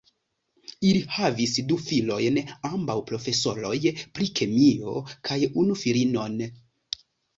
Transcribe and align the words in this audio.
Ili 0.91 1.01
havis 1.15 1.51
du 1.71 1.75
filojn, 1.89 2.39
ambaŭ 2.69 2.95
profesoroj 3.11 3.75
pri 4.17 4.31
kemio, 4.41 4.97
kaj 5.31 5.39
unu 5.65 5.77
filinon. 5.83 6.41